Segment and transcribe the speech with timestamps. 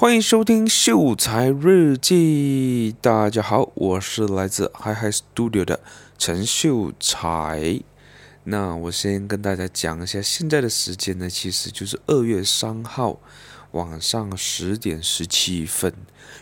[0.00, 2.92] 欢迎收听《秀才日记》。
[3.02, 5.80] 大家好，我是来自 Hi Hi Studio 的
[6.16, 7.80] 陈秀才。
[8.44, 13.18] 那我先跟大家讲一下，现在的时间呢，其实就是二月三号
[13.72, 15.92] 晚上十点十七分。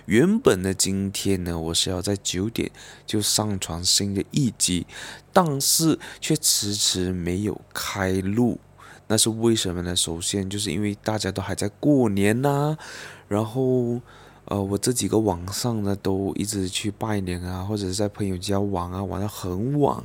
[0.04, 2.70] 原本呢，今天呢，我是要在九点
[3.06, 4.86] 就上传新的一集，
[5.32, 8.60] 但是却迟迟没有开录。
[9.08, 9.94] 那是为什么呢？
[9.94, 12.76] 首先就是因为大家都还在过年呐、
[13.28, 14.00] 然后，
[14.44, 20.00] 呃，我这几个晚上呢，都一直去拜年啊，或者是在朋友家玩啊，玩到很晚，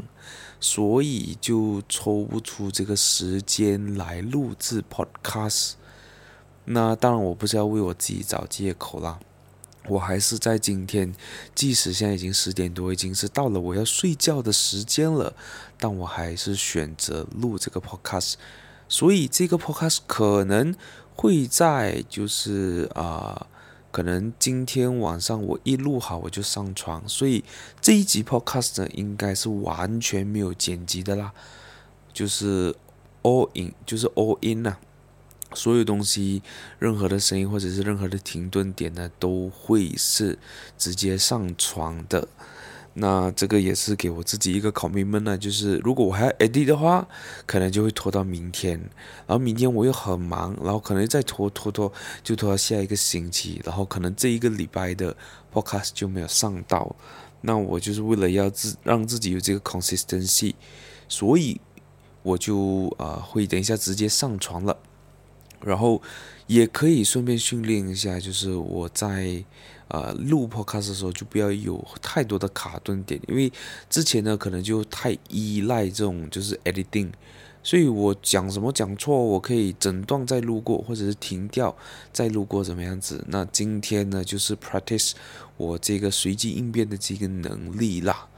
[0.59, 5.73] 所以就抽不出这个时间来录制 Podcast。
[6.65, 9.19] 那当然，我不是要为我自己找借口啦，
[9.87, 11.13] 我还是在今天，
[11.53, 15.35] 即使现在已经十点多，已经是到了我要睡觉的时间了，
[15.77, 18.33] 但我还是选择录这个 Podcast。
[18.87, 20.75] 所以这个 Podcast 可能。
[21.21, 23.47] 会在就是啊、呃，
[23.91, 27.43] 可能今天晚上我一录好我就上传，所以
[27.79, 31.31] 这一集 podcast 呢应该是完全没有剪辑的啦，
[32.11, 32.75] 就是
[33.21, 34.79] all in，就是 all in 呐、啊，
[35.53, 36.41] 所有东西，
[36.79, 40.39] 任何的声音或者是任何的停顿点呢，都会是
[40.75, 42.27] 直接上传的。
[42.93, 47.07] 那这个也是给我自己一个 commitment 呢，就是如果我还要 edit 的话，
[47.45, 48.77] 可能就会拖到明天，
[49.25, 51.89] 然后明天我又很忙，然后可能再拖拖拖，
[52.21, 55.15] 就拖到下一个星期，然后可能这一个礼拜的
[55.53, 56.93] podcast 就没有上到。
[57.39, 60.53] 那我就是为了要自让自己有这个 consistency，
[61.07, 61.61] 所以
[62.23, 64.77] 我就啊、呃、会等一下直接上传了，
[65.61, 66.01] 然后
[66.47, 69.45] 也可以顺便训练一下，就是我在。
[69.93, 73.51] 呃，录 podcast 的时候就不要有太多的卡顿点，因为
[73.89, 77.11] 之前呢可能就太依赖这种就是 editing，
[77.61, 81.75] 所以我讲什么讲错，我可以整段再录过，或者是停掉
[82.13, 83.21] 再录过，怎么样子？
[83.27, 85.11] 那今天呢就是 practice
[85.57, 88.29] 我这个随机应变的这个能力啦。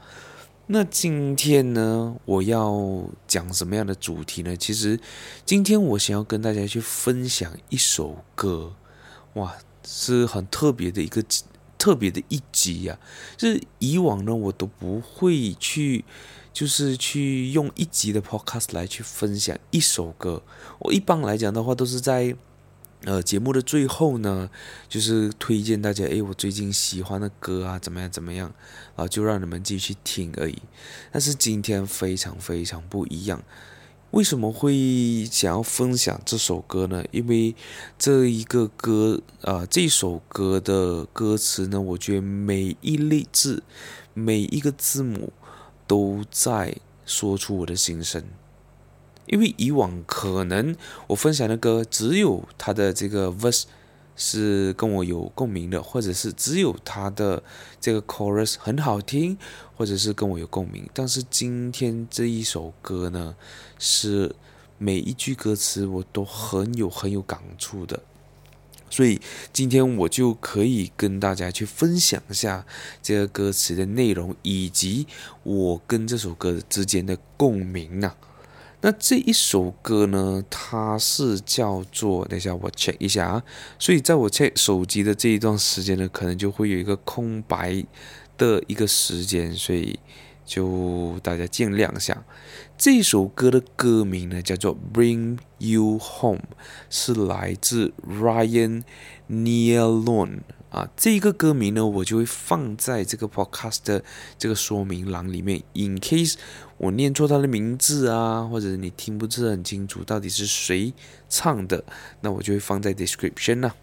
[0.66, 4.56] 那今天呢我要讲什么样的主题呢？
[4.56, 4.98] 其实
[5.46, 8.74] 今天我想要跟大家去分享一首歌，
[9.34, 9.54] 哇！
[9.86, 11.22] 是很特别的一个
[11.84, 16.02] 特别的一集呀、啊，就是以往呢我都不会去，
[16.50, 20.42] 就是去用一集的 podcast 来去分享一首歌。
[20.78, 22.34] 我一般来讲的话都是在
[23.04, 24.48] 呃节目的最后呢，
[24.88, 28.54] 就是推荐大家，诶，我最近喜欢的歌啊，怎么样怎么样，
[28.96, 30.62] 啊，就让你们继续听而已。
[31.12, 33.42] 但是今天非常非常不一样。
[34.14, 37.04] 为什么会想要分享这首歌呢？
[37.10, 37.52] 因为
[37.98, 43.64] 这一个歌，啊、呃，这首歌的歌词呢，我觉得每一粒字、
[44.12, 45.32] 每一个字母
[45.88, 48.22] 都在说出我的心声。
[49.26, 50.76] 因为以往可能
[51.08, 53.64] 我分享的歌只有它的这个 verse。
[54.16, 57.42] 是跟我有共鸣的，或者是只有他的
[57.80, 59.36] 这个 chorus 很好听，
[59.76, 60.88] 或者是跟我有共鸣。
[60.92, 63.34] 但是今天这一首歌呢，
[63.78, 64.34] 是
[64.78, 68.02] 每一句歌词我都很有很有感触的，
[68.90, 69.20] 所以
[69.52, 72.64] 今天我就可以跟大家去分享一下
[73.02, 75.06] 这个歌词的内容，以及
[75.42, 78.16] 我跟这首歌之间的共鸣呐、啊。
[78.84, 83.42] 那这一首歌呢，它是叫做，等一下我 check 一下啊。
[83.78, 87.82] 所以在我 check 手机的这一段时间呢，可能就会有一个空白
[88.36, 89.98] 的一个时间，所以
[90.44, 92.26] 就大家见谅一下。
[92.76, 96.40] 这首歌的歌名呢叫做《Bring You Home》，
[96.90, 98.82] 是来自 Ryan
[99.30, 100.40] Nealon。
[100.68, 104.02] 啊，这个歌名呢，我就会放在这个 podcast 的
[104.36, 105.62] 这个说明栏里面。
[105.72, 106.34] In case
[106.76, 110.92] 我念错他的名字啊，或者你听不是很清楚到底是谁
[111.28, 111.84] 唱的，
[112.20, 113.74] 那我就会放在 description 啦、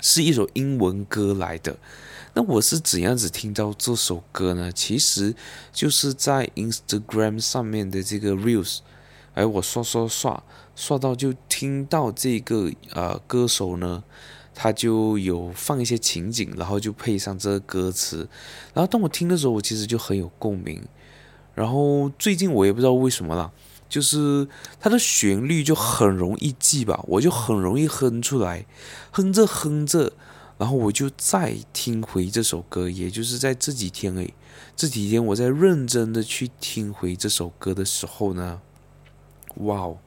[0.00, 1.78] 是一首英文歌来的。
[2.34, 4.70] 那我是怎样子听到这首歌呢？
[4.72, 5.34] 其实
[5.72, 8.78] 就是在 Instagram 上面的这个 reels，
[9.34, 10.42] 哎，我刷刷刷
[10.74, 14.04] 刷到就听到这个呃歌手呢。
[14.52, 18.28] 他就有放一些情景，然后就配上这个歌词，
[18.74, 20.82] 然后当我听的时候，我其实就很有共鸣。
[21.54, 23.50] 然后最近我也不知道为什么啦，
[23.88, 24.46] 就是
[24.78, 28.64] 它的旋律就很容易记吧，我就很容易哼出来，
[29.10, 30.12] 哼着哼着，
[30.58, 34.34] 然后我就再听回这首歌，也就是在这几天诶，
[34.76, 38.60] 这几天我在认真的去听回这首歌的时候呢，
[39.56, 39.98] 哇哦，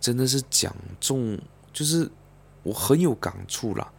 [0.00, 1.38] 真的是讲中，
[1.72, 2.10] 就是。
[2.66, 3.92] 我很有感触啦，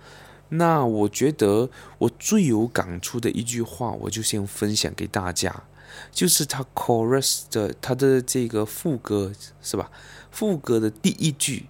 [0.49, 5.63] 那我觉得我最有感触的一句话，我就先分享给大家，
[6.11, 9.91] 就是他 chorus 的他的这个副歌是吧？
[10.31, 11.67] 副歌的第一句，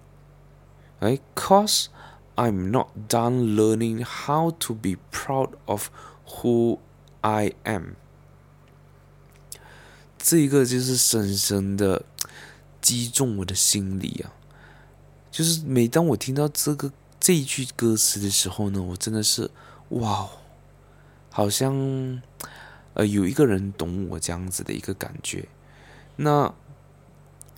[1.00, 1.86] 哎，Cause
[2.36, 5.88] I'm not done learning how to be proud of
[6.26, 6.78] who
[7.20, 7.94] I am。
[10.18, 12.04] 这个就是深深的
[12.80, 14.34] 击中我的心里啊！
[15.30, 19.50] 就是每当我听到这个这一句歌词的时候呢，我真的是
[19.90, 20.28] 哇，
[21.30, 22.20] 好像
[22.98, 25.46] 呃有一个人懂我这样子的一个感觉。
[26.16, 26.52] 那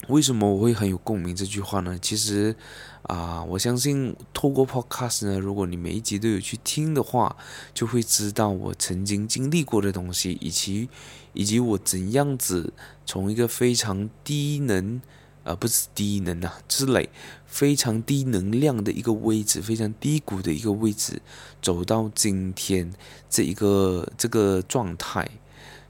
[0.09, 1.99] 为什么我会很有共鸣这句话呢？
[2.01, 2.55] 其实
[3.03, 7.37] 啊，我相信透过 Podcast 呢，如果你每一集都有去听的话，
[7.73, 10.89] 就会知道我曾经经历过的东西，以及
[11.33, 12.73] 以及我怎样子
[13.07, 15.01] 从一个非常低能，
[15.45, 17.09] 呃，不是低能啊，之类
[17.47, 21.21] 非常低能量的一个位置，非常低谷的一个位置，
[21.61, 22.93] 走到今天
[23.29, 25.29] 这一个这个状态，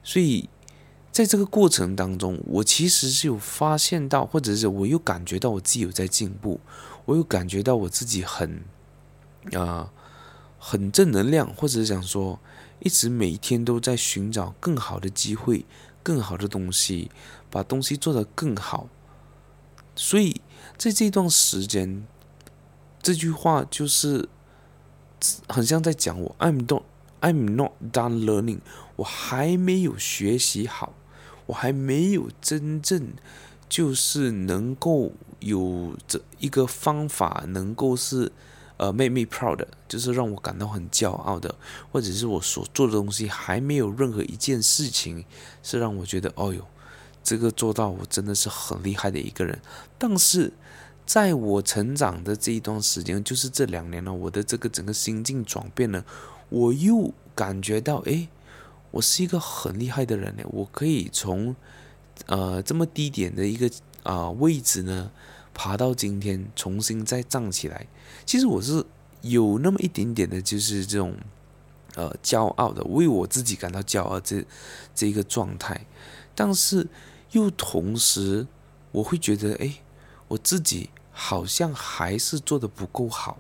[0.03, 0.49] 所以。
[1.13, 6.61] 在这个过程当中，我其实是有发现到，或者是我又感觉到我自己有在进步，
[7.05, 8.63] 我又感觉到我自己很，
[9.53, 9.91] 啊、
[10.57, 12.39] 很正能量，或者是想说，
[12.79, 15.67] 一直每天都在寻找更好的机会，
[16.05, 17.11] 更好的东西，
[17.51, 18.89] 把东西做得更好。
[20.03, 20.41] 所以
[20.79, 22.07] 在这段时间，
[23.03, 24.27] 这句话就是
[25.47, 26.85] 很像在讲我，I'm not,
[27.21, 28.61] I'm not done learning，
[28.97, 30.95] 我还没有学习好。
[31.45, 33.13] 我还没有真正
[33.69, 38.33] 就是能够有这一个方法，能够是
[38.79, 41.55] 呃 make me proud，就是让我感到很骄傲的，
[41.93, 45.25] 或者是我所做的东西还没有任何一件事情
[45.63, 46.67] 是让我觉得哦哟，
[47.31, 49.57] 这个做到我真的是很厉害的一个人。
[49.97, 50.53] 但是
[51.07, 56.05] 在我成长的这一段时间，就是这两年呢，我的这个整个心境转变呢，
[56.49, 58.29] 我又感觉到诶。
[58.91, 61.55] 我是一个很厉害的人呢，我可以从，
[62.27, 63.71] 呃，这么低点的一个
[64.03, 65.13] 啊、位置呢，
[65.55, 67.87] 爬到今天，重新再站起来。
[68.27, 68.85] 其实我是
[69.21, 71.15] 有那么一点点的，就是这种，
[71.95, 74.45] 呃，骄傲的，为我自己感到骄傲这
[74.93, 75.87] 这一个状态。
[76.35, 76.89] 但是
[77.33, 78.47] 又同时，
[78.93, 79.75] 我会觉得，哎，
[80.29, 83.39] 我自己好像还是做得不够好，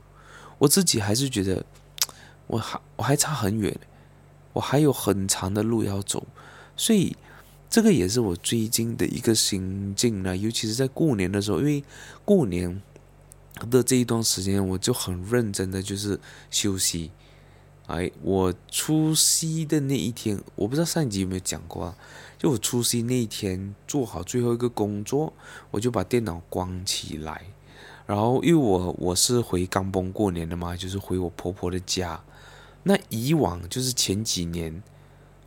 [0.58, 1.64] 我自己还是觉得，
[2.46, 3.78] 我还我还差很远。
[4.52, 6.26] 我还有很长的路要走，
[6.76, 7.16] 所以
[7.70, 10.36] 这个也是我最近的一个心境呢。
[10.36, 11.84] 尤其是在过年的时候，因为
[12.24, 12.82] 过年
[13.70, 16.18] 的这一段时间，我就很认真的就是
[16.50, 17.12] 休息。
[17.86, 21.96] 哎，我除夕的那一天，我不知道上一集有没有讲过啊？
[22.40, 25.30] 就我除夕那一天做好最后一个工作，
[25.70, 27.44] 我就把电脑关起来，
[28.06, 32.18] 然后因为我我是回刚崩过年的嘛，就是回我婆婆的家。
[32.82, 34.82] 那以往就是前几年，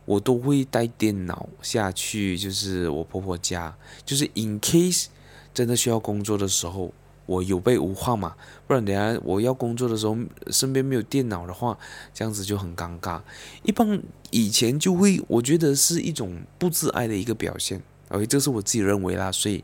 [0.04, 5.06] 我都会带电脑下去，就是我婆婆家，就是 in case
[5.52, 6.94] 真的需要工作的时候，
[7.26, 8.34] 我有备无患嘛。
[8.66, 10.16] 不然等下我要工作的时候，
[10.50, 11.78] 身边没有电脑的话，
[12.12, 13.20] 这样子就很尴尬。
[13.62, 17.82] 一般以前就会，我觉得是一种不自爱的一个表现。
[18.08, 19.62] OK，这是我自己认为啦，所以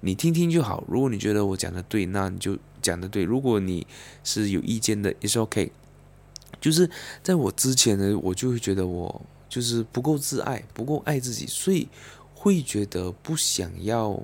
[0.00, 0.84] 你听听就好。
[0.86, 3.86] 如果你觉得我讲的对，那你就讲的对；如果你
[4.22, 5.72] 是有意见的，也是 OK。
[6.60, 6.90] 就是
[7.22, 11.88] 在我之前呢，我就会觉得我就是不够自爱，不够爱自己，所以
[12.34, 14.20] 会觉得不想要，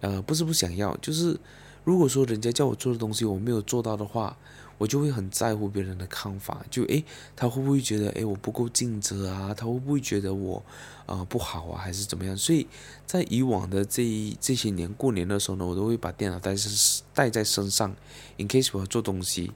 [0.00, 1.38] 呃，不是不想要，就是
[1.86, 4.36] 如果说人家叫我做的东西我没有做到的话，
[4.76, 7.04] 我就会很在乎别人的看法，就诶，
[7.36, 9.54] 他会不会觉得诶我不够尽责啊？
[9.54, 10.60] 他会不会觉得我
[11.06, 11.80] 啊、不好啊？
[11.80, 12.36] 还是怎么样？
[12.36, 12.66] 所以
[13.06, 17.94] 在以往的这一这些年过年的时候呢，我都会把电脑带身带在身上
[18.38, 19.52] ，in case 我要做东西。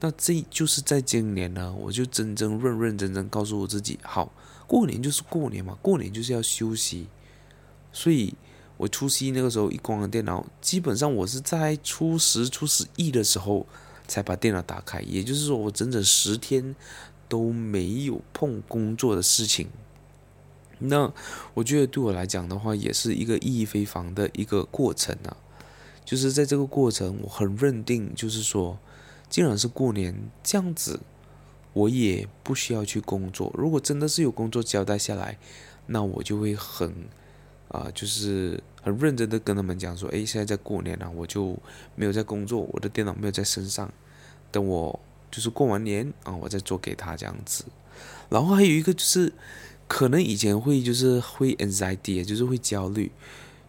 [0.00, 4.30] 那这就是在今年呢，我就真真认认真真告诉我自己，好，
[4.66, 7.06] 过年就是过年嘛，过年就是要休息。
[7.92, 8.34] 所以，
[8.82, 13.64] 我除夕那个时候一关了电脑，基本上我是在初十、初十一的时候
[14.08, 16.74] 才把电脑打开，也就是说，我整整十天
[17.28, 19.68] 都没有碰工作的事情。
[20.80, 21.12] 那
[21.54, 25.36] 我觉得对我来讲的话，也是一个意义非凡的一个过程啊。
[26.04, 28.76] 就是在这个过程，我很认定，就是说。
[29.30, 30.98] 既然是过年这样子，
[31.72, 33.54] 我也不需要去工作。
[33.56, 35.38] 如果真的是有工作交代下来，
[35.86, 36.92] 那我就会很
[37.68, 41.56] 啊、就是很认真的跟他们讲说：“诶，现在在过年了，我就
[41.94, 43.90] 没有在工作，我的电脑没有在身上，
[44.50, 47.64] 等我就是过完年啊，我再做给他这样子。”
[48.28, 49.32] 然后还有一个就是，
[49.88, 53.10] 可能以前会就是会 anxiety，就是会焦虑，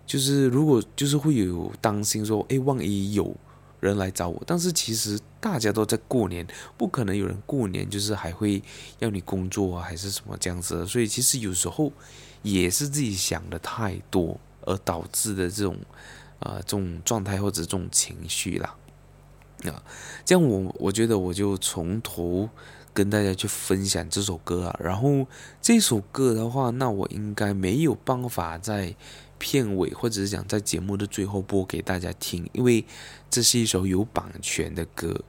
[0.05, 3.35] 就是如果就是会有担心说：“诶，万一有。”
[3.83, 8.63] 人来找我，但是其实大家都在过年，不可能有人过年就是还会
[8.99, 10.87] 要你工作啊，还是什么这样子。
[10.87, 11.91] 所以其实有时候
[12.43, 15.77] 也是自己想的太多而导致的这种，
[16.39, 18.75] 啊，这种状态或者这种情绪啦。
[19.65, 19.81] 啊，
[20.25, 22.49] 这样我我觉得我就从头
[22.93, 25.25] 跟大家去分享这首歌啊，然后
[25.61, 28.93] 这首歌的话，那我应该没有办法在
[29.37, 32.85] 片尾或者是讲在节目的最后播给大家听，因为
[33.29, 35.23] 这是一首有版权的歌，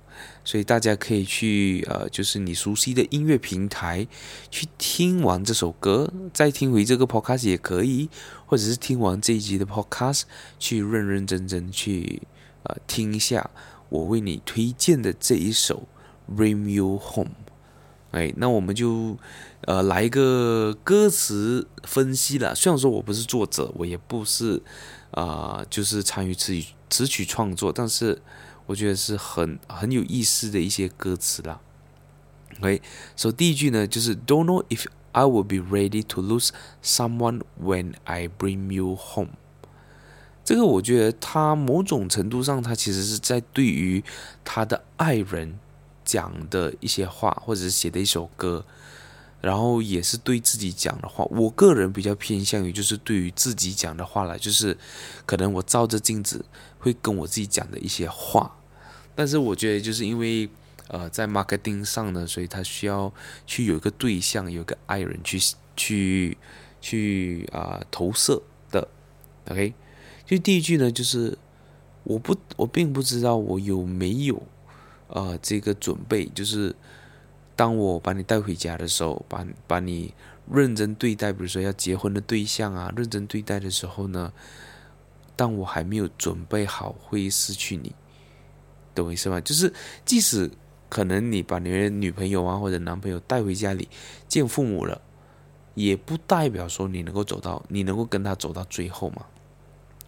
[0.44, 4.06] 所以大家可以去呃，就是你熟悉的音乐平台
[4.50, 8.08] 去听完这首歌，再听回这个 podcast 也可以，
[8.46, 10.22] 或者是听完这一集的 podcast
[10.58, 12.22] 去认认真真去
[12.64, 13.50] 呃听一下。
[13.90, 15.86] 我为你推荐的这一首
[16.36, 17.30] 《Bring You Home》，
[18.10, 19.16] 哎，那我们就
[19.66, 22.54] 呃来一个歌词分析了。
[22.54, 24.62] 虽然说我不是作者，我也不是
[25.12, 28.20] 啊、就是参与词曲词曲创作，但是
[28.66, 31.60] 我觉得是很很有意思的一些歌词啦。
[32.60, 32.82] OK，
[33.16, 36.50] 所以第一句呢就是 "Don't know if I will be ready to lose
[36.82, 39.30] someone when I bring you home."
[40.44, 44.04] 这个我觉得他某种程度上，他其实是在对于
[44.44, 45.58] 他的爱人
[46.04, 48.66] 讲的一些话，或者是写的一首歌，
[49.44, 51.24] 然后也是对自己讲的话。
[51.26, 54.76] 我个人比较偏向于就是对于自己讲的话了，就是
[55.26, 56.44] 可能我照着镜子
[56.78, 58.56] 会跟我自己讲的一些话。
[59.14, 60.48] 但是我觉得就是因为
[60.88, 63.12] 呃在 marketing 上呢，所以他需要
[63.46, 65.38] 去有一个对象，有个爱人去
[65.76, 66.38] 去
[66.80, 68.88] 去啊、投射的
[69.50, 69.74] ，OK。
[70.26, 71.36] 就第一句呢，就是
[72.02, 74.42] 我不，我并不知道我有没有、
[75.08, 76.74] 呃、这个准备，就是
[77.56, 80.12] 当我把你带回家的时候，把把你
[80.50, 84.32] 认真对待，比如说要结婚的对象啊，认真对待的时候呢，
[85.36, 87.94] 当我还没有准备好会失去你，
[88.94, 89.40] 懂我意思吗？
[89.40, 89.72] 就是
[90.04, 90.50] 即使
[90.88, 93.88] 可能你把你的女朋友啊或者男朋友带回家里
[94.28, 95.00] 见父母了，
[95.74, 99.24] 也不代表说你能够走到，你能够跟他走到最后嘛。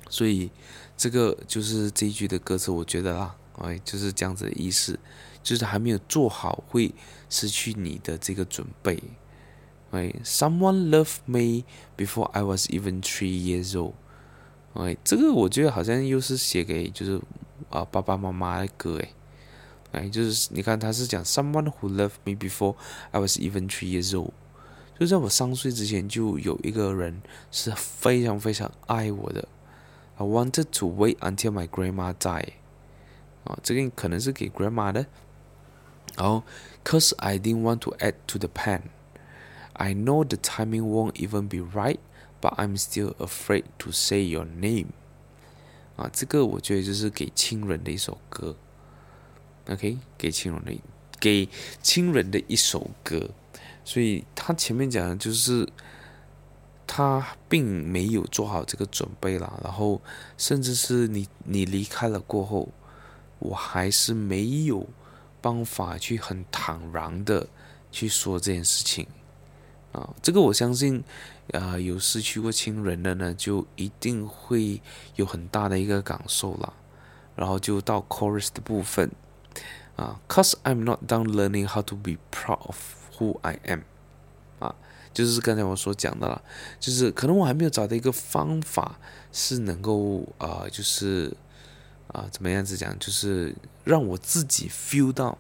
[0.08, 0.50] 所以，
[0.96, 4.96] 这个就是这一句的歌词，我觉得啦，哎，就是这样子的意思，
[5.46, 6.92] 就是还没有做好会
[7.30, 9.00] 失去你的这个准备。
[9.92, 11.62] 哎，Someone loved me
[11.96, 13.92] before I was even three years old。
[14.74, 17.20] 哎，这个我觉得好像又是写给就是
[17.70, 22.74] 啊爸爸妈妈的歌哎，哎，就是你看他是讲 Someone who loved me before
[23.12, 24.32] I was even three years old，
[24.98, 27.22] 就在我三岁之前就有一个人
[27.52, 29.46] 是非常非常爱我的。
[30.16, 32.54] I wanted to wait until my grandma died。
[33.44, 35.06] 啊，这个可能是给 grandma 的。
[36.16, 36.42] 然后
[36.84, 38.82] ，cause I didn't want to add to the pan.
[39.74, 41.98] I know the timing won't even be right,
[42.40, 44.88] but I'm still afraid to say your name。
[45.96, 48.56] 啊，这个我觉得就是给亲人的一首歌。
[49.68, 50.80] OK，给亲人的，
[51.20, 51.48] 给
[51.82, 53.30] 亲人的一首歌。
[53.84, 55.68] 所以他前面讲的就是。
[56.88, 60.00] 他并没有做好这个准备啦，然后
[60.38, 62.68] 甚至是你你离开了过后，
[63.40, 64.86] 我还是没有
[65.46, 67.46] 办法去很坦然的
[67.92, 69.06] 去说这件事情
[69.92, 70.12] 啊。
[70.20, 71.04] 这个我相信，
[71.52, 74.82] 啊，有失去过亲人的呢，就一定会
[75.14, 76.72] 有很大的一个感受啦。
[77.36, 79.08] 然后就到 chorus 的部分
[79.94, 82.78] 啊，Cause I'm not done learning how to be proud of
[83.16, 83.82] who I am
[84.58, 84.74] 啊。
[85.12, 86.42] 就是刚才我所讲的了，
[86.80, 88.98] 就是可能我还没有找到一个方法
[89.32, 91.36] 是能够啊、就是
[92.08, 93.54] 啊、怎么样子讲，就是
[93.86, 95.38] 让我自己 feel 到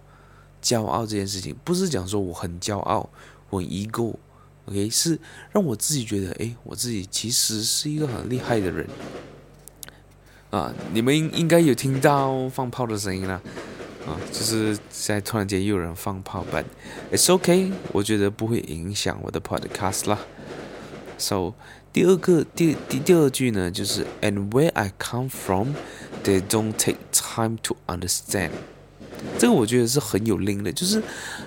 [0.62, 3.10] 骄傲这件事情，不是讲说我很骄傲，
[3.50, 5.18] 我很 ego，OK，是
[5.50, 8.86] 让我自己觉得，哎，我自己其实是一个很厉害的人
[10.50, 10.72] 啊！
[10.92, 13.42] 你们应应该有听到放炮的声音了。
[14.06, 16.64] 啊，就是现在突然间又有人放炮，but
[17.10, 20.20] it's OK，我觉得不会影响我的 podcast 啦。
[21.18, 21.54] So
[21.92, 25.70] 第二个第第第二句呢，就是 And where I come from,
[26.22, 26.98] they don't take
[27.36, 28.50] time to understand。
[29.38, 31.02] 这个我觉得是很有灵的，就是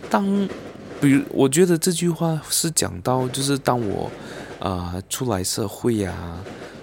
[0.09, 0.47] 当，
[1.01, 4.11] 比如我觉得这句话是讲到，就是当我
[4.59, 6.13] 啊、出来社会呀、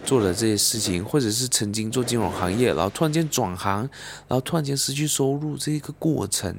[0.04, 3.80] 做了这些事情，或者是曾经做金融行业，然后突然间转行，
[4.26, 6.56] 然后突然间失去收入，这个过程，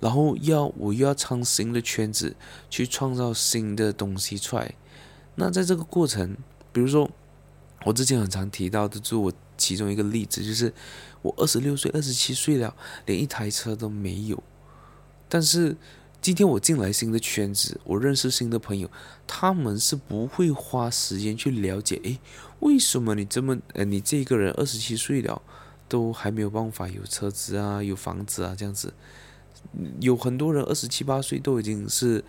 [0.00, 2.34] 然后要我又要创新的圈子，
[2.70, 4.74] 去创造新的东西出来。
[5.34, 6.36] 那在这个过程，
[6.72, 7.10] 比如说
[7.84, 10.72] 我之前很常提到的，就是我其中一个例子，就是
[11.22, 12.74] 我二十六岁、二十七岁了，
[13.06, 14.42] 连一台车都没有，
[15.28, 15.76] 但是。
[16.22, 18.88] 今天我进来新的圈子，我认识新的朋友，
[19.26, 22.20] 他们是不会花时间去了解，诶，
[22.60, 25.42] 为什么你这么，呃，你这个人二十七岁了，
[25.88, 28.94] 都还没有办法有车子啊，有房子啊，这样子，
[29.98, 32.22] 有很多人二十七八岁都已经是，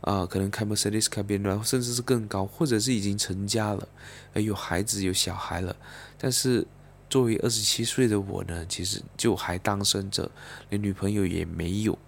[0.00, 3.88] 啊、可能开 Mercedes 开 BMW，甚至是更高，或者是已经成家了，
[4.34, 5.76] 有孩子有小孩了，
[6.16, 6.66] 但是
[7.08, 10.30] 作为二十七岁的我呢，其实就还单身着，
[10.70, 11.98] 连女朋友也没有。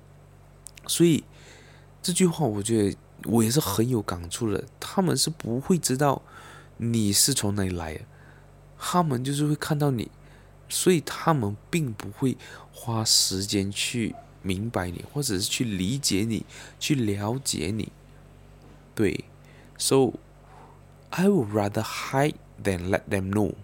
[0.87, 1.23] 所以
[2.03, 4.65] 这句话，我觉得我也是很有感触的。
[4.81, 6.23] 他们是不会知道
[6.79, 8.01] 你是从哪里来的，
[8.79, 10.11] 他们就是会看到你，
[10.69, 12.37] 所以他们并不会
[12.73, 16.45] 花时间去明白你，或者是去理解你，
[16.79, 17.91] 去了解你。
[18.95, 19.25] 对
[19.79, 20.15] ，So
[21.11, 23.55] I would rather hide than let them know。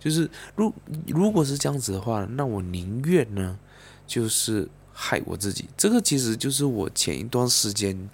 [0.00, 0.72] 就是如
[1.06, 3.58] 如果是这样子的话，那我宁愿呢，
[4.06, 4.68] 就是。
[5.00, 8.10] 害我自己，这个其实就是我前一段时间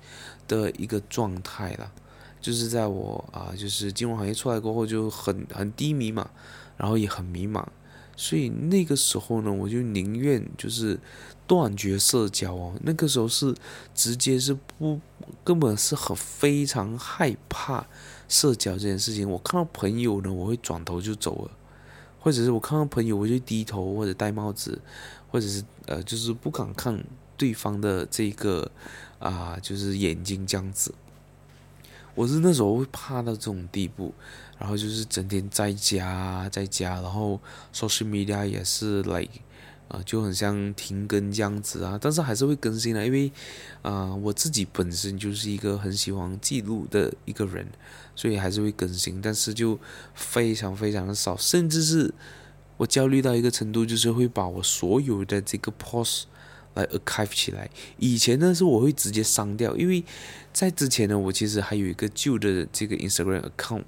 [0.47, 1.91] 的一个状态了，
[2.43, 6.29] 就是在我啊，就是金融行业出来过后就很很低迷嘛，
[6.77, 7.65] 然后也很迷茫，
[8.17, 10.99] 所以那个时候呢，我就宁愿就是
[11.47, 12.75] 断绝社交哦。
[12.83, 13.55] 那个时候是
[13.95, 15.01] 直接是不，
[15.43, 17.87] 根本是很非常害怕
[18.29, 19.29] 社交这件事情。
[19.31, 21.51] 我看到朋友呢，我会转头就走了，
[22.21, 24.81] 或者是我看到朋友，我就低头或者戴帽子。
[25.35, 27.05] 或者是呃，就是不敢看
[27.37, 28.71] 对方的这个
[29.19, 30.95] 啊、就是眼睛这样子。
[32.15, 34.15] 我是那时候会怕到这种地步，
[34.59, 37.41] 然后就是整天在家，在家，然后
[37.73, 39.41] social media 也是 like
[39.89, 43.29] 啊、呃，就很像停更这样子啊，但是还是会更新的，因为
[43.83, 47.67] 啊、呃，我自己本身就是一个很喜欢记录的一个人，
[48.15, 49.79] 所以还是会更新，但是就
[50.15, 52.13] 非常非常的少，甚至是。
[52.77, 56.25] 我焦虑到一个程度，就是会把我所有的这个 post
[56.75, 57.71] 来 archive 起来。
[57.99, 60.03] 以前呢，是我会直接删掉，因为
[60.53, 63.85] 在之前呢，我其实还有一个旧的这个 Instagram account，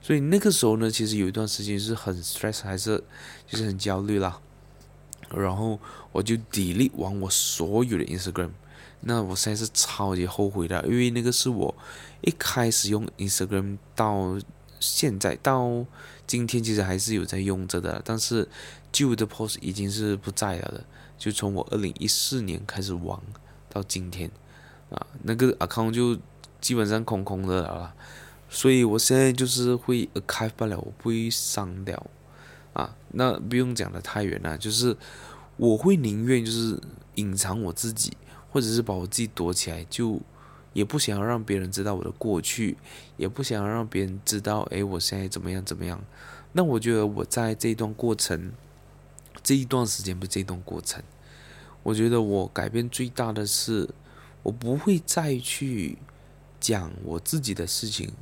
[0.00, 3.02] 所以那个时候呢，其实有一段时间是很 stress，还是
[3.46, 4.40] 就是很焦虑啦。
[5.34, 5.78] 然后
[6.12, 8.50] 我就 delete 完我所有的 Instagram，
[9.00, 11.74] 那我现在是超级后悔的，因为那个是我
[12.22, 14.38] 一开始用 Instagram 到
[14.78, 15.86] 现在到。
[16.26, 18.48] 今天其实还是有在用着的，但是
[18.92, 20.84] 旧的 post 已经是不在了的。
[21.18, 23.20] 就从我二零一四年开始玩
[23.68, 24.30] 到今天，
[24.90, 26.16] 啊，那个 account 就
[26.60, 27.92] 基本上空空的了。
[28.50, 32.06] 所以我现在就是会 archive 不了，我不会删掉。
[32.74, 34.94] 啊，那不用讲的太远了，就是
[35.56, 36.78] 我会宁愿就是
[37.14, 38.14] 隐藏我自己，
[38.50, 40.20] 或者是把我自己躲起来，就。
[40.72, 42.76] 也不想要让别人知道我的过去，
[43.16, 46.00] 也不想要让别人知道，哎，我现在怎么样怎么样。
[46.52, 48.52] 那我觉得我在这一段过程，
[49.42, 51.02] 这一段时间不是这一段过程，
[51.82, 53.90] 我觉得我改变最大的是，
[54.44, 55.98] 我不会再去
[56.60, 58.12] 讲我自己的事情，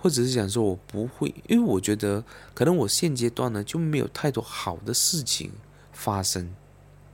[0.00, 5.52] 或者是讲说我不会，因为我觉得可能我现阶段呢就没有太多好的事情
[5.92, 6.54] 发生。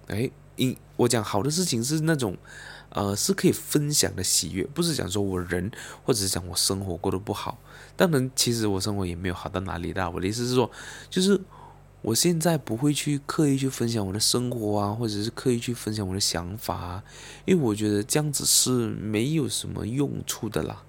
[0.07, 2.37] 哎，因我讲好的事情是那种。
[2.91, 5.69] 呃，是可以分享的喜悦，不是讲说我人，
[6.05, 7.59] 或者是讲我生活过得不好。
[7.97, 10.09] 当然，其实我生活也没有好到哪里的。
[10.13, 10.71] 我的意思是说，
[11.11, 11.41] 就是
[12.03, 17.05] 我现在不会去刻意去分享我的生活啊，或者是刻意去分享我的想法啊，
[17.47, 20.85] 因为我觉得这样子是没有什么用处的啦。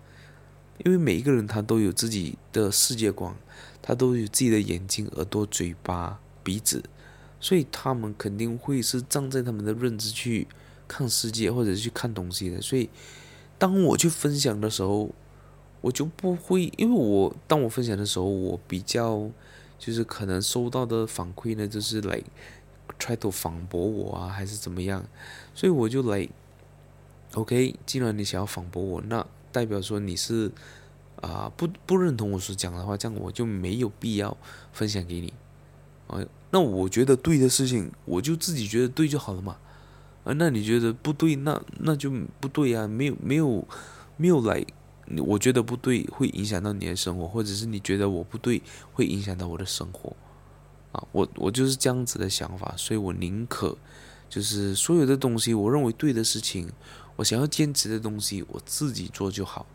[0.83, 3.35] 因为每一个人他都有自己的世界观，
[3.81, 6.83] 他都有自己的眼睛、耳朵、嘴巴、鼻子，
[7.39, 10.47] 所以他们肯定会是站在他们的认知去。
[10.87, 12.87] 看世界或者去看东西的，所以
[13.57, 15.09] 当我去分享的时候，
[15.81, 19.27] 我就不会，因为我当我分享的时候，我比较
[19.79, 22.21] 就是可能收到的反馈呢，就是来
[22.99, 25.03] try to 反驳我啊，还是怎么样，
[25.55, 26.29] 所以我就来
[27.33, 30.51] ，OK，既然你想要反驳我，那代表说你是
[31.21, 34.35] 啊、不不认同我所讲的话，这样我就没有必要
[34.73, 35.33] 分享给你，
[36.07, 36.19] 啊，
[36.51, 39.57] 那我觉得对的事情，我就自己觉得对就好了嘛。
[40.25, 43.65] 啊，那你觉得不对，那那就不对啊，没有没有
[44.17, 44.63] 没有来，
[45.25, 48.61] 我觉得不对会影响到你的生活，或者是你觉得我不对
[48.93, 50.15] 会影响到我的生活，
[50.91, 53.75] 啊，我我就是这样子的想法，所以我宁可
[54.29, 56.69] 就是所有的东西，我认为对的事情，
[57.15, 59.65] 我想要坚持的东西，我自己做就好，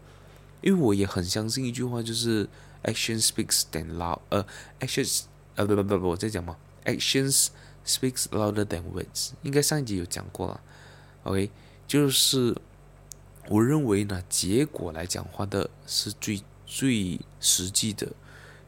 [0.60, 2.48] 因为我也很相信一句话，就是
[2.84, 4.46] action speaks than loud，呃
[4.80, 5.22] ，actions，
[5.56, 7.48] 呃，不不不不，我在讲嘛，actions。
[7.82, 10.60] Speaks louder than words，应该上一集有讲过了。
[11.22, 11.50] OK，
[11.88, 12.54] 就是
[13.48, 18.06] 我认为呢，结果来讲话的是最最实际的。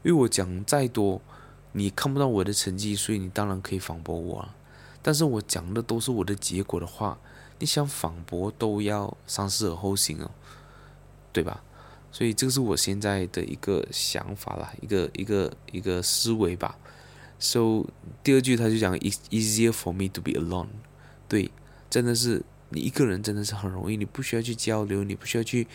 [0.03, 1.21] 因为我讲再多，
[1.73, 4.57] 你看不到我的成绩，所以你当然可以反驳我啊。
[5.03, 7.21] 但是我讲的都是我的结果的话，
[7.63, 10.29] 你想反驳都要三思而后行哦，
[11.33, 11.63] 对吧？
[12.11, 16.77] 所以这个是我现在的一个想法啦，一个一个一个思维吧。
[17.39, 17.87] So
[18.25, 20.71] 第二句他就讲 is easier for me to be alone。
[21.29, 21.53] 对，
[21.89, 25.69] 真的是你一个人真的是很容易，你不需要去交流，你不需要去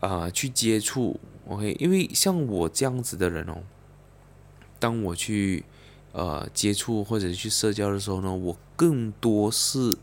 [0.00, 1.76] 啊、去接触，OK？
[1.78, 3.62] 因为像我这样子的人哦，
[4.80, 5.64] 当我去
[6.10, 9.96] 呃接触或者去社交的时候呢，我更多是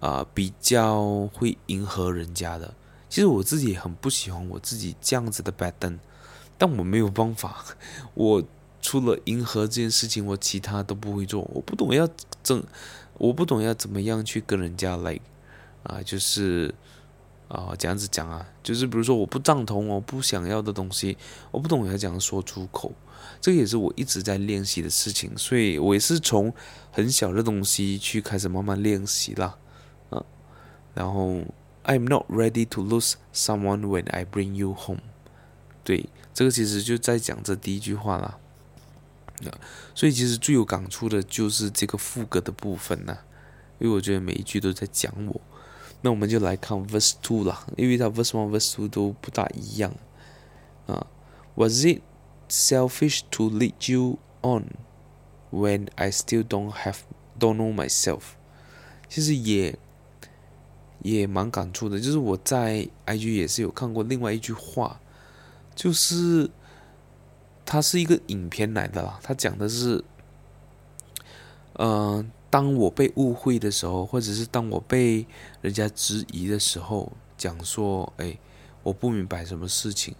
[0.00, 2.74] 啊、比较会迎合人家的。
[3.08, 5.98] 其实我自己也很不喜欢我自己这样子的 baden，
[6.58, 7.64] 但我没有办法。
[8.14, 8.42] 我
[8.80, 11.42] 除了迎合这件事情，我其他都不会做。
[11.52, 12.08] 我不懂要
[12.42, 12.62] 怎，
[13.18, 15.18] 我不懂要怎么样去跟人家来
[15.82, 16.74] 啊、就是
[17.48, 21.18] 啊、呃、这样子讲啊，就是比如说我不赞同，我不想要的东西，
[21.50, 22.92] 我不懂要怎样说出口。
[23.40, 26.52] 这个也是我一直在练习的事情，所以我也是从
[26.90, 29.56] 很小的东西去开始慢慢练习啦，
[30.94, 31.42] 然后。
[31.82, 35.00] I'm not ready to lose someone when I bring you home。
[35.82, 38.38] 对，这个其实就在讲这第一句话啦。
[39.94, 43.16] 所以其实最有感触的就是这个副歌的部分呐，
[43.78, 45.40] 因为我觉得每一句都在讲我。
[46.02, 49.92] 那我们就来看 verse two 啦，因为它 verse one、verse two 都不大一样
[50.86, 51.06] 啊。
[51.56, 52.02] Was it
[52.50, 54.66] selfish to lead you on
[55.50, 56.98] when I still don't have
[57.38, 58.20] don't know myself？
[59.08, 59.78] 其实也。
[61.02, 65.00] 也蛮感触的，就是我在 IG 也是有看过另外一句话，
[65.74, 66.50] 就是
[67.64, 70.04] 它是一个影片来的啦，它讲的是，
[71.74, 75.26] 嗯、当我被误会的时候，或者是当我被
[75.62, 78.38] 人家质疑的时候，讲说，哎，
[78.82, 80.14] 我不明白什么事情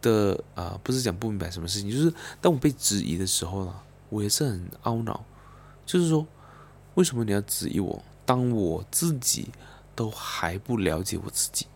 [0.00, 3.74] 的啊、不是讲不明白什么事情，就是当我被质疑的时候呢，
[4.08, 5.24] 我也是很懊恼，
[5.84, 6.24] 就是说，
[6.94, 8.00] 为什么你要质疑我？
[8.24, 9.48] 当我自己。
[9.96, 11.66] 都还不了解我自己，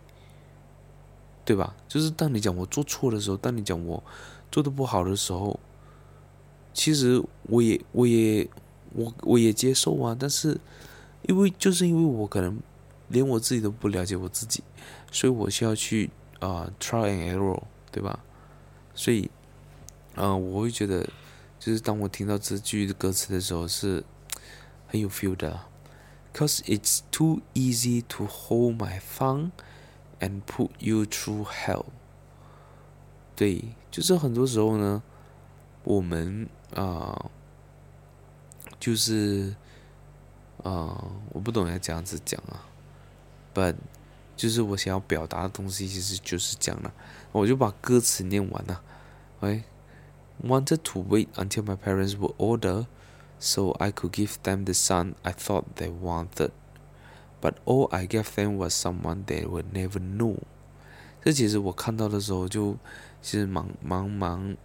[1.45, 1.75] 对吧？
[1.89, 4.01] 就是当你讲我做错的时候，当你讲我
[4.53, 5.59] 做的不好的时候，
[6.73, 8.49] 其实我也我也
[8.93, 10.15] 我我也接受啊。
[10.17, 10.61] 但是
[11.23, 12.61] 因为就是因为我可能
[13.09, 14.63] 连我自己都不了解我自己，
[15.11, 18.21] 所以我需要去啊、try and error，对吧？
[18.95, 19.31] 所以
[20.15, 21.09] 啊、呃，我会觉得
[21.59, 24.05] 就是当我听到这句歌词的时候，是
[24.87, 25.59] 很有 feel 的。
[26.33, 29.51] Cause it's too easy to hold my phone
[30.21, 31.87] and put you through hell。
[33.37, 35.03] 对，就是很多时候呢，
[35.83, 37.31] 我们啊、
[38.79, 39.57] 就是
[40.63, 42.69] 啊、我不懂要这样子讲啊
[43.53, 43.75] ，but
[44.37, 46.93] 就是我想要表达的东西其实就是这样了，
[47.33, 48.83] 我就把歌词念完了。
[49.41, 49.65] 哎
[50.45, 52.87] ，wanted to wait until my parents were older。
[53.43, 56.51] So I could give them the son I thought they wanted,
[57.41, 60.37] but all I gave them was someone they would never know。
[61.25, 62.77] 这其实我看到的时候就
[63.23, 64.57] 其实蛮蛮蛮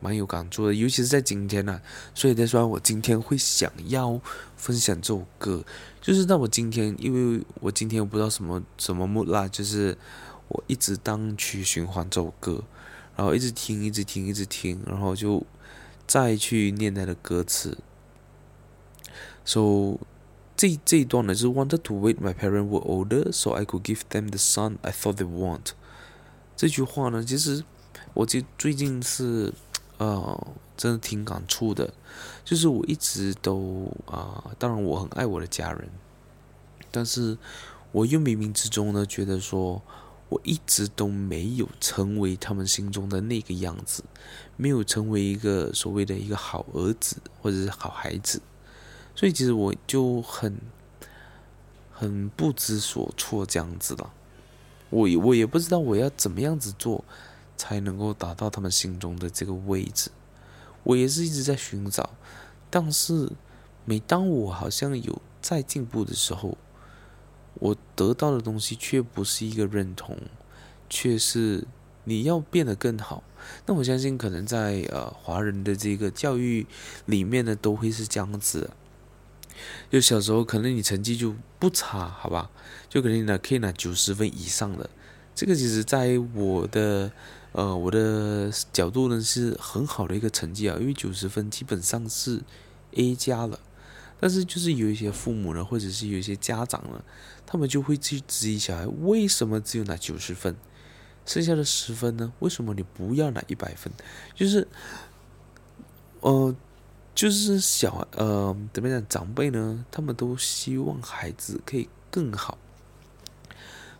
[0.00, 1.82] 蛮有感触的，尤其是在今天呢、啊。
[2.14, 4.20] 所以再，说我今天会想要
[4.54, 5.64] 分享这首歌，
[6.02, 9.96] 就是在我今天，因为我今天我不知道什么什么木啦，就是
[10.48, 12.62] 我一直当去循环这首歌，
[13.16, 15.42] 然后一直听，一直听，一直听，然后就
[16.06, 17.78] 再去念它的歌词。
[19.44, 19.98] So，
[20.56, 24.90] 这这一段呢，就是 wanted to wait my parents were older, so I could give them the son I
[24.90, 25.72] thought they want。
[26.56, 27.62] 这句话呢，其实
[28.14, 29.52] 我最最近是，
[29.98, 31.92] 呃，真的挺感触的。
[32.44, 35.90] 就是我一直都啊、呃，当然我很爱我的家人，
[36.90, 37.36] 但是
[37.92, 39.82] 我又冥冥之中呢，觉得说
[40.28, 44.04] 我一直都没有成为他们心中的那个样子，
[44.56, 48.40] 没有成为一个所谓的一个好儿子或者是好孩子。
[49.24, 50.54] 所以其实我就很
[51.90, 54.12] 很不知所措这样子了，
[54.90, 57.02] 我我也不知道我要怎么样子做
[57.56, 60.10] 才能够达到他们心中的这个位置，
[60.82, 62.10] 我也是一直在寻找，
[62.68, 63.32] 但是
[63.86, 66.58] 每当我好像有在进步的时候，
[67.54, 70.18] 我得到的东西却不是一个认同，
[70.90, 71.66] 却是
[72.04, 73.24] 你要变得更好。
[73.64, 76.66] 那我相信可能在呃华人的这个教育
[77.06, 78.68] 里面呢，都会是这样子。
[79.90, 82.50] 就小时候，可能你成绩就不差，好吧？
[82.88, 84.88] 就可能你拿可以拿九十分以上的，
[85.34, 87.10] 这个其实在我的
[87.52, 92.42] 呃我的角度呢是很好的一个成绩啊，因为九十分基本上是
[92.92, 93.58] A 加了。
[94.20, 97.04] 但是就是有一些父母呢，或者是有一些家长呢，
[97.44, 100.56] 他们就会去质疑小孩，为什么只有拿九十分，
[101.26, 102.32] 剩下的十分呢？
[102.38, 103.92] 为什么你不要拿一百分？
[104.34, 104.66] 就是，
[106.20, 106.54] 呃。
[107.14, 109.08] 就是小呃，怎么讲？
[109.08, 112.58] 长辈呢，他们都希望孩子可以更好，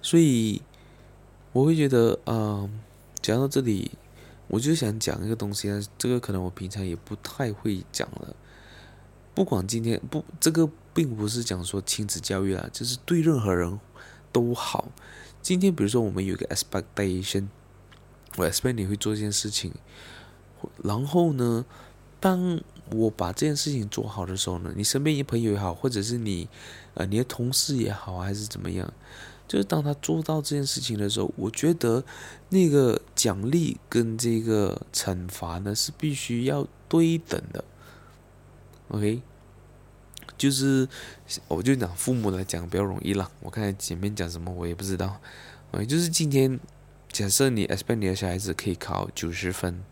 [0.03, 0.61] 所以
[1.53, 2.81] 我会觉得，嗯、
[3.23, 3.93] 讲到这里，
[4.49, 8.35] 我就想讲一个东西啊，这个可能我平常也不太会讲了。
[9.33, 13.79] 不管今天不，这个并不是讲说亲子教育啦，就是对任何人
[14.33, 14.89] 都好。
[15.41, 17.47] 今天比如说我们有一个 expectation，
[18.37, 19.73] 我 expect 你会做一件事情，
[20.83, 21.65] 然后呢，
[22.19, 26.49] 当我把这件事情做好的时候呢，你身边一朋友也好，或者是你，
[26.95, 28.93] 呃，你的同事也好，还是怎么样，
[29.49, 32.05] 就是当他做到这件事情的时候，我觉得
[32.51, 37.65] 那个奖励跟这个惩罚呢是必须要对等的。
[38.89, 39.23] OK，
[40.37, 40.87] 就是
[41.49, 43.31] 我就讲父母来讲比较容易啦。
[43.41, 45.19] 我看前面讲什么我也不知道。
[45.73, 46.61] OK，就是今天
[47.11, 49.83] 假设你 expect 你的小孩子可以考九十分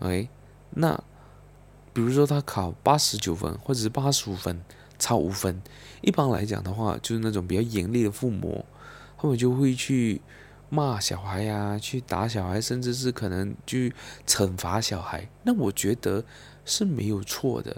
[0.00, 0.30] ，OK，
[0.70, 1.04] 那。
[1.96, 4.60] 比如说他考八十九分，或者是八十五分，
[4.98, 5.62] 差五分。
[6.02, 8.62] 一般来讲的话，就是那种比较严厉的父母，
[9.16, 10.20] 他们就会去
[10.68, 13.94] 骂小孩呀、去打小孩，甚至是可能去
[14.26, 15.26] 惩罚小孩。
[15.44, 16.22] 那我觉得
[16.66, 17.74] 是没有错的。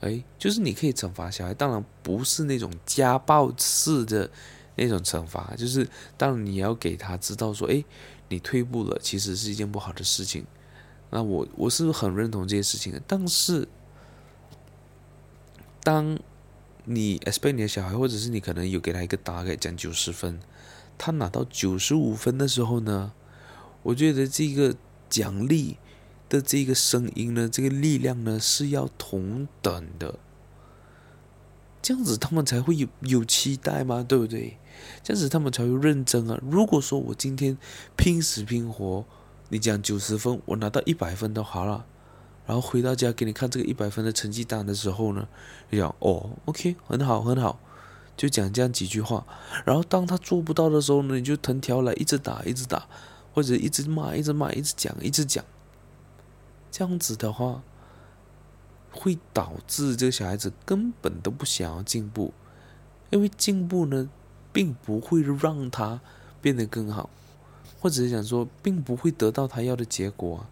[0.00, 4.30] 哎，就是你可以惩罚小孩，当然不是那种家暴式的
[4.74, 7.82] 那种惩罚，就是当然你要给他知道说，哎，
[8.28, 10.44] 你退步了，其实是一件不好的事情。
[11.12, 13.66] 那我我是很认同这些事情的，但是，
[15.82, 16.16] 当
[16.84, 20.38] 你 expect 你的小孩，或者是你可能有给他一个大概讲九十分，
[20.96, 23.12] 他拿到九十五分的时候呢，
[23.82, 24.76] 我觉得这个
[25.08, 25.78] 奖励
[26.28, 30.16] 的这个声音呢，这个力量呢是要同等的，
[31.82, 34.58] 这样子他们才会有有期待嘛，对不对？
[35.02, 36.40] 这样子他们才会认真啊。
[36.48, 37.58] 如果说我今天
[37.96, 39.04] 拼死拼活。
[39.50, 41.84] 你讲九十分，我拿到一百分都好了，
[42.46, 45.26] 然后回到家给你看这个一百分的成绩单的时候呢，
[45.70, 47.58] 你讲哦，OK，很好很好，
[48.16, 49.26] 就讲这样几句话。
[49.64, 52.86] 然后当他做不到的时候呢，你就藤条来一直打一直打，
[53.34, 55.44] 或者一直骂一直骂一直讲一直讲，
[56.70, 57.62] 这样子的话，
[58.92, 62.32] 会导致这个小孩子根本都不想要进步，
[63.10, 64.08] 因为进步呢，
[64.52, 66.00] 并不会让他
[66.40, 67.10] 变得更好。
[67.80, 70.50] 或者是想说，并不会得到他要的结果啊。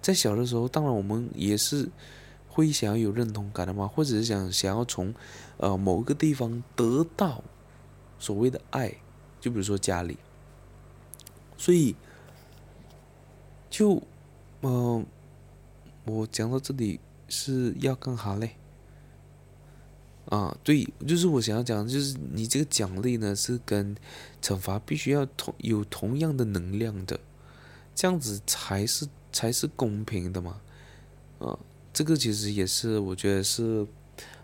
[0.00, 1.88] 在小的时候，当然我们也是
[2.48, 5.12] 会想要有认同感的嘛，或者是想想要从
[5.56, 7.42] 呃某个地方得到
[8.18, 8.94] 所谓的爱，
[9.40, 10.16] 就比如说家里。
[11.56, 11.96] 所以，
[13.68, 13.94] 就
[14.60, 15.04] 嗯、呃，
[16.04, 18.56] 我讲到这里是要干哈嘞？
[20.34, 23.94] 啊，对，就是我想要讲，就是你这个奖励呢，是跟
[24.42, 27.20] 惩罚必须要同有同样的能量的，
[27.94, 30.60] 这样子才是才是公平的嘛。
[31.38, 31.56] 啊，
[31.92, 33.86] 这个其实也是我觉得是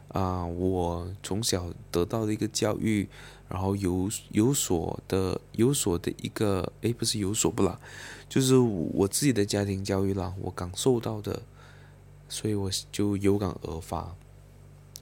[0.08, 3.08] 啊，我从小得到的一个教育，
[3.48, 7.80] 然后有有所的有所的一个，诶，不是有所不啦，
[8.28, 11.42] 就是我自己的家庭教育啦，我感受到的，
[12.28, 14.14] 所以我就有感而发。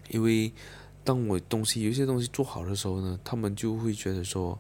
[0.09, 0.53] 因为
[1.05, 4.59] 当我东西有些东西做好的时候呢，他们就会觉得说：“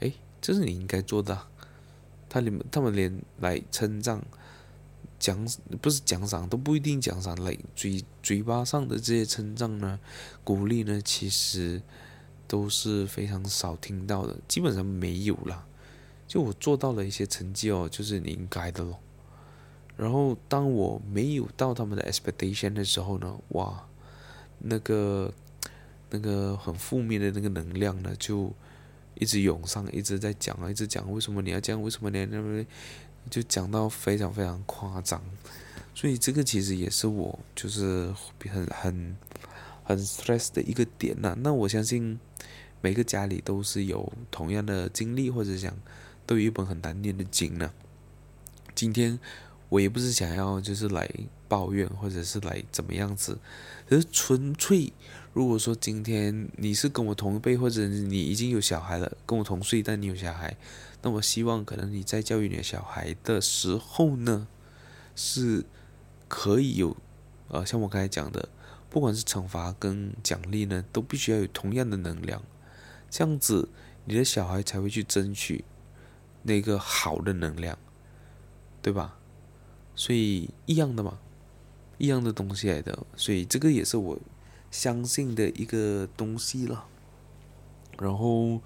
[0.00, 1.38] 哎，这是你应该做的。”
[2.28, 4.20] 他连他们连来称赞、
[5.20, 5.46] 奖
[5.80, 10.00] 不是奖赏都不一定奖赏，来嘴嘴巴上的这些称赞呢、
[10.42, 11.80] 鼓励呢，其实
[12.48, 15.64] 都是非常少听到的，基本上没有啦。
[16.26, 18.98] 就我做到了一些成绩哦，就是你应该的咯。
[19.96, 23.86] 然后当我没有到他们的 expectation 的时候呢，哇！
[24.64, 25.32] 那个
[26.10, 28.52] 那个很负面的那个能量呢，就
[29.14, 32.64] 一直涌上，一直在讲啊，一直讲为什么你要这样，为什么你要那么，
[33.30, 35.22] 就讲到非常非常夸张。
[35.94, 38.12] 所以这个其实也是我就是
[38.50, 39.16] 很很
[39.84, 42.18] 很 stress 的一个点呐、那我相信
[42.80, 45.76] 每个家里都是有同样的经历，或者讲
[46.26, 47.72] 都有一本很难念的经呢、
[48.74, 49.18] 今天。
[49.70, 51.10] 我也不是想要就是来
[51.48, 53.38] 抱怨，或者是来怎么样子，
[53.88, 54.92] 可是纯粹
[55.32, 60.56] 如果说今天你是跟我同一辈，或者你已经有小孩了，跟我同岁，但你有小孩，
[61.02, 64.46] 那我希望可能你在教育你的小孩的时候呢，
[65.14, 65.64] 是
[66.28, 66.96] 可以有，
[67.48, 68.48] 呃，像我刚才讲的，
[68.88, 72.42] 不管是惩罚跟奖励呢，都必须要有同样的能量，
[73.10, 73.68] 这样子
[74.04, 75.64] 你的小孩才会去争取
[76.42, 77.78] 那个好的能量，
[78.80, 79.18] 对吧？
[79.96, 81.18] 所以一样的嘛，
[81.98, 84.18] 一样的东西来的，所以这个也是我
[84.70, 86.86] 相信的一个东西了。
[87.98, 88.60] 然后，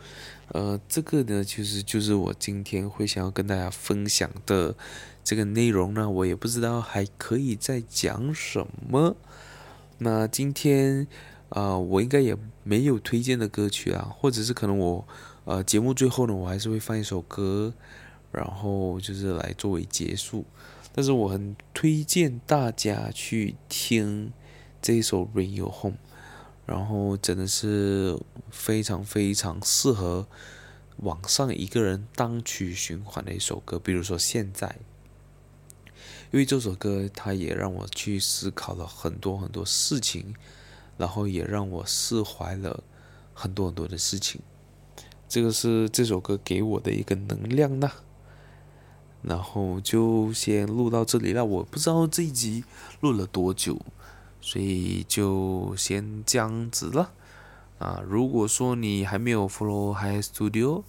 [0.53, 4.75] 呃，这个呢，其实就是我今天会想要跟大家分享的
[5.23, 6.09] 这个内容呢。
[6.09, 9.15] 我也不知道还可以再讲什么。
[9.99, 11.07] 那今天
[11.51, 15.07] 啊，呃，我应该也没有推荐的歌曲啊，或者是可能我
[15.45, 17.75] 呃节目最后呢，我还是会放一首歌，
[18.33, 20.47] 然后就是来作为结束。
[20.99, 24.33] 但是我很推荐大家去听
[24.83, 25.97] 这首《ring You Home》，
[26.67, 28.19] 然后真的是
[28.51, 30.27] 非常非常适合
[30.97, 33.79] 网上一个人单曲循环的一首歌。
[33.79, 34.75] 比如说现在，
[36.33, 40.35] 因为这首歌它也让我去思考了很多很多事情，
[40.97, 42.83] 然后也让我释怀了
[43.33, 44.41] 很多很多的事情。
[45.29, 47.89] 这个是这首歌给我的一个能量呢。
[49.23, 52.65] 然后就先录到这里了，我不知道这一集
[53.01, 53.81] 录了多久，
[54.41, 57.13] 所以就先这样子了。
[57.79, 60.85] 啊，如果说你还没有 follow High Studio，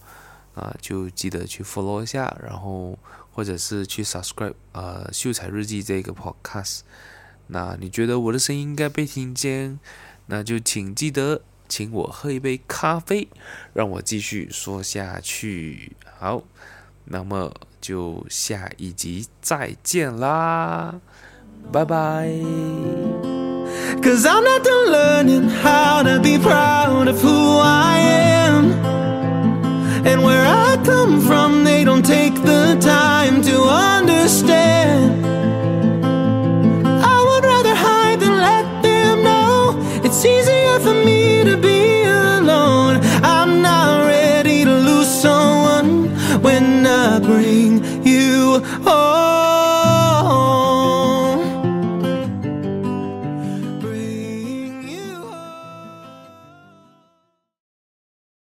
[0.54, 2.98] 啊，就记得去 follow 一下，然后
[3.32, 6.82] 或者是去 subscribe 呃秀才日记这个 podcast。
[7.48, 9.80] 那你觉得我的声音应该被听见，
[10.28, 13.28] 那就请记得请我喝一杯咖啡，
[13.74, 15.96] 让我继续说下去。
[16.20, 16.44] 好。
[17.09, 20.95] 那么就下一集再见啦，
[21.73, 22.29] 拜拜。
[24.03, 27.99] Cause I'm not done learning how to be proud of who I
[28.49, 28.73] am.
[30.07, 35.25] And where I come from, they don't take the time to understand.
[37.03, 39.77] I would rather hide than let them know.
[40.05, 40.68] It's easier
[47.40, 47.79] Ready